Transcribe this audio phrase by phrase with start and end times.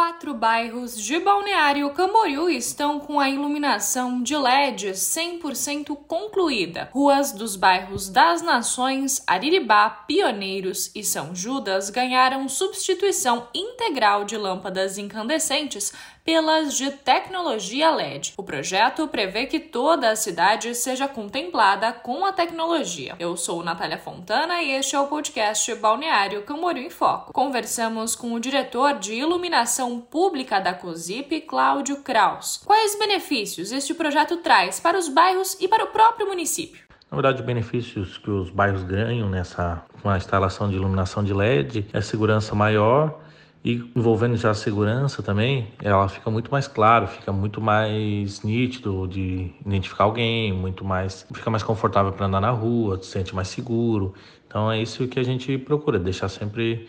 [0.00, 6.88] quatro bairros de Balneário Camboriú estão com a iluminação de LED 100% concluída.
[6.90, 14.96] Ruas dos bairros das Nações, Ariribá, Pioneiros e São Judas ganharam substituição integral de lâmpadas
[14.96, 15.92] incandescentes
[16.30, 18.34] pelas de tecnologia LED.
[18.36, 23.16] O projeto prevê que toda a cidade seja contemplada com a tecnologia.
[23.18, 27.32] Eu sou Natália Fontana e este é o podcast Balneário Camboriú em Foco.
[27.32, 32.62] Conversamos com o diretor de iluminação pública da COSIP, Cláudio Kraus.
[32.64, 36.84] Quais benefícios este projeto traz para os bairros e para o próprio município?
[37.10, 41.34] Na verdade, os benefícios que os bairros ganham nessa com a instalação de iluminação de
[41.34, 43.18] LED é segurança maior
[43.64, 49.06] e envolvendo já a segurança também, ela fica muito mais claro, fica muito mais nítido
[49.06, 53.48] de identificar alguém, muito mais, fica mais confortável para andar na rua, se sente mais
[53.48, 54.14] seguro.
[54.46, 56.88] Então é isso que a gente procura, deixar sempre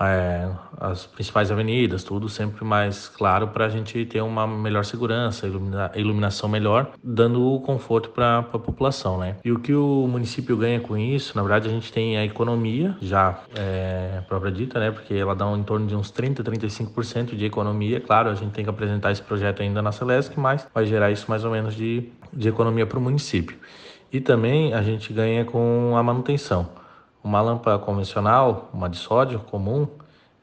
[0.00, 5.46] é, as principais avenidas, tudo sempre mais claro para a gente ter uma melhor segurança,
[5.46, 9.36] ilumina, iluminação melhor, dando conforto para a população, né?
[9.44, 12.96] E o que o município ganha com isso, na verdade, a gente tem a economia
[13.00, 14.90] já é, própria dita, né?
[14.90, 18.00] Porque ela dá um, em torno de uns 30, 35% de economia.
[18.00, 21.26] Claro, a gente tem que apresentar esse projeto ainda na Celesc, mas vai gerar isso
[21.28, 23.56] mais ou menos de, de economia para o município.
[24.12, 26.68] E também a gente ganha com a manutenção.
[27.26, 29.88] Uma lâmpada convencional, uma de sódio comum,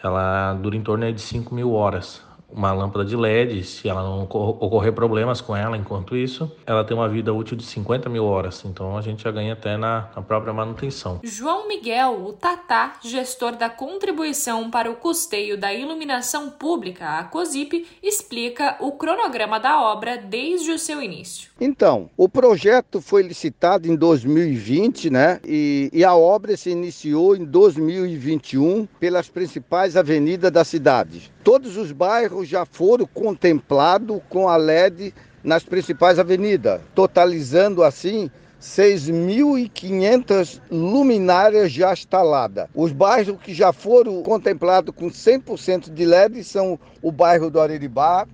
[0.00, 4.22] ela dura em torno de 5 mil horas uma lâmpada de LED, se ela não
[4.22, 8.64] ocorrer problemas com ela enquanto isso, ela tem uma vida útil de 50 mil horas.
[8.64, 11.20] Então a gente já ganha até na, na própria manutenção.
[11.22, 17.86] João Miguel, o Tatá, gestor da contribuição para o custeio da iluminação pública, a COSIP,
[18.02, 21.50] explica o cronograma da obra desde o seu início.
[21.60, 25.40] Então, o projeto foi licitado em 2020, né?
[25.44, 31.30] E, e a obra se iniciou em 2021 pelas principais avenidas da cidade.
[31.42, 40.60] Todos os bairros já foram contemplados com a LED nas principais avenidas, totalizando assim 6.500
[40.70, 42.68] luminárias já instaladas.
[42.74, 48.26] Os bairros que já foram contemplados com 100% de LED são o bairro do Ariribá,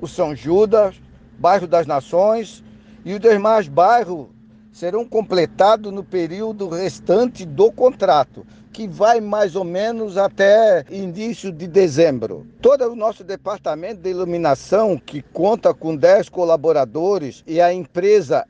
[0.00, 0.94] o São Judas,
[1.38, 2.62] bairro das Nações
[3.04, 4.28] e os demais bairros
[4.74, 11.68] serão completados no período restante do contrato, que vai mais ou menos até início de
[11.68, 12.44] dezembro.
[12.60, 18.44] Todo o nosso departamento de iluminação, que conta com 10 colaboradores, e a empresa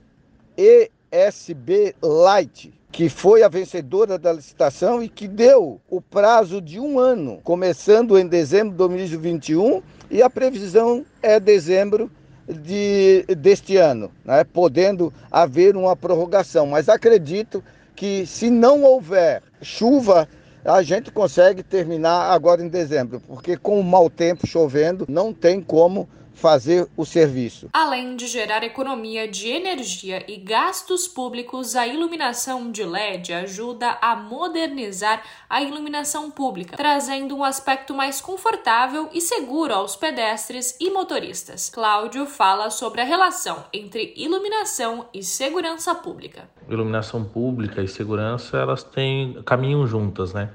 [0.57, 6.99] ESB Light, que foi a vencedora da licitação e que deu o prazo de um
[6.99, 12.11] ano, começando em dezembro de 2021, e a previsão é dezembro
[12.49, 14.45] de, deste ano, né?
[14.45, 16.67] podendo haver uma prorrogação.
[16.67, 17.63] Mas acredito
[17.95, 20.29] que se não houver chuva,
[20.65, 25.61] a gente consegue terminar agora em dezembro, porque com o mau tempo chovendo, não tem
[25.61, 27.69] como fazer o serviço.
[27.73, 34.15] Além de gerar economia de energia e gastos públicos, a iluminação de LED ajuda a
[34.17, 41.71] modernizar a iluminação pública, trazendo um aspecto mais confortável e seguro aos pedestres e motoristas.
[41.71, 46.49] Cláudio fala sobre a relação entre iluminação e segurança pública.
[46.69, 50.51] Iluminação pública e segurança, elas têm caminham juntas, né?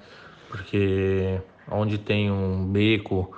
[0.50, 1.40] Porque
[1.72, 3.31] onde tem um beco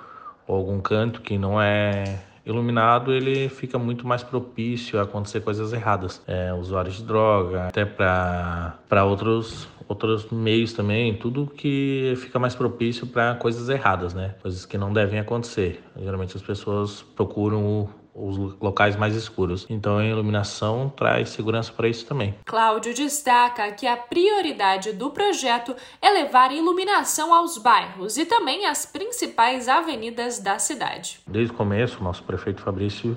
[0.46, 5.72] ou algum canto que não é Iluminado ele fica muito mais propício a acontecer coisas
[5.72, 12.54] erradas, é, usuários de droga, até para outros outros meios também, tudo que fica mais
[12.54, 14.34] propício para coisas erradas, né?
[14.40, 15.82] Coisas que não devem acontecer.
[16.00, 19.66] Geralmente as pessoas procuram o, os locais mais escuros.
[19.68, 22.34] Então a iluminação traz segurança para isso também.
[22.44, 28.84] Cláudio destaca que a prioridade do projeto é levar iluminação aos bairros e também às
[28.84, 31.20] principais avenidas da cidade.
[31.26, 33.16] Desde o começo, nosso prefeito Fabrício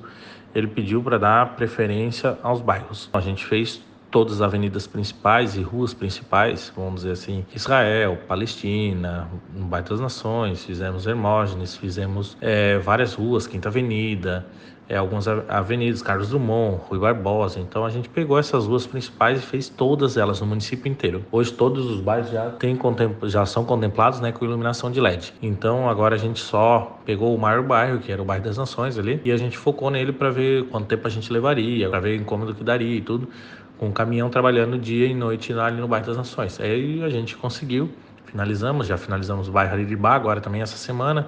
[0.53, 3.09] ele pediu para dar preferência aos bairros.
[3.11, 3.81] A gente fez
[4.15, 9.99] todas as avenidas principais e ruas principais, vamos dizer assim, Israel, Palestina, no Bairro das
[9.99, 14.45] Nações, fizemos Hermógenes, fizemos é, várias ruas, Quinta Avenida,
[14.87, 17.59] é, algumas avenidas, Carlos Drummond, Rui Barbosa.
[17.59, 21.25] Então a gente pegou essas ruas principais e fez todas elas no município inteiro.
[21.29, 22.79] Hoje todos os bairros já, tem,
[23.23, 25.34] já são contemplados né, com iluminação de LED.
[25.41, 28.97] Então agora a gente só pegou o maior bairro, que era o bairro das Nações
[28.97, 32.17] ali, e a gente focou nele para ver quanto tempo a gente levaria, para ver
[32.17, 33.28] o incômodo que daria e tudo
[33.77, 36.59] com um caminhão trabalhando dia e noite ali no bairro das Nações.
[36.59, 37.89] Aí a gente conseguiu,
[38.25, 41.27] finalizamos, já finalizamos o bairro Ariribá agora também essa semana,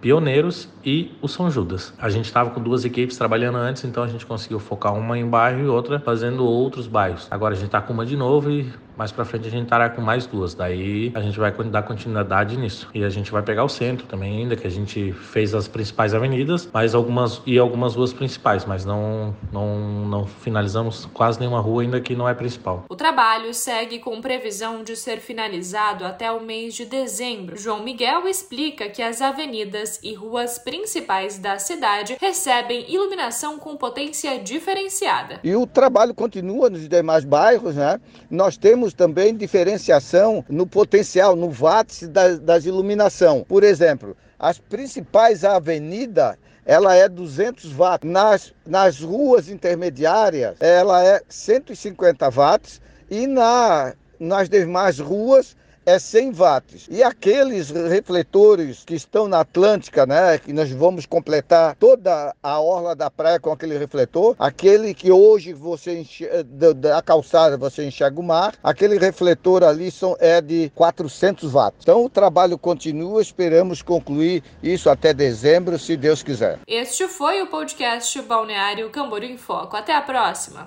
[0.00, 1.94] Pioneiros e o São Judas.
[1.98, 5.26] A gente estava com duas equipes trabalhando antes, então a gente conseguiu focar uma em
[5.26, 7.26] bairro e outra fazendo outros bairros.
[7.30, 9.90] Agora a gente está com uma de novo e mais para frente a gente estará
[9.90, 10.54] com mais duas.
[10.54, 12.88] Daí a gente vai dar continuidade nisso.
[12.94, 16.14] E a gente vai pegar o centro também ainda, que a gente fez as principais
[16.14, 19.76] avenidas, mas algumas e algumas ruas principais, mas não não
[20.06, 22.84] não finalizamos quase nenhuma rua ainda que não é principal.
[22.88, 27.56] O trabalho segue com previsão de ser finalizado até o mês de dezembro.
[27.56, 34.38] João Miguel explica que as avenidas e ruas principais da cidade recebem iluminação com potência
[34.38, 35.40] diferenciada.
[35.42, 38.00] E o trabalho continua nos demais bairros, né?
[38.30, 43.44] Nós temos também diferenciação no potencial, no watts das, das iluminação.
[43.48, 46.36] Por exemplo, as principais avenidas
[46.66, 48.10] ela é 200 watts.
[48.10, 52.80] Nas, nas ruas intermediárias, ela é 150 watts.
[53.08, 55.56] E na, nas demais ruas,
[55.86, 56.88] é 100 watts.
[56.90, 62.96] E aqueles refletores que estão na Atlântica, né, que nós vamos completar toda a orla
[62.96, 68.24] da praia com aquele refletor, aquele que hoje você enxerga, da calçada você enxerga o
[68.24, 71.80] mar, aquele refletor ali são, é de 400 watts.
[71.82, 76.58] Então o trabalho continua, esperamos concluir isso até dezembro, se Deus quiser.
[76.66, 79.76] Este foi o podcast Balneário Camboriú em Foco.
[79.76, 80.64] Até a próxima!